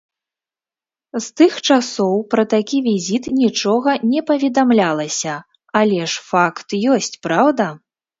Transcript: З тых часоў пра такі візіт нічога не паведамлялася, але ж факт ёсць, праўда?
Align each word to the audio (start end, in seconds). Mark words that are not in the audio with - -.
З 1.23 1.41
тых 1.41 1.53
часоў 1.73 2.15
пра 2.31 2.45
такі 2.53 2.77
візіт 2.87 3.23
нічога 3.41 3.91
не 4.13 4.23
паведамлялася, 4.29 5.35
але 5.81 6.01
ж 6.15 6.25
факт 6.31 6.67
ёсць, 6.95 7.13
праўда? 7.27 7.69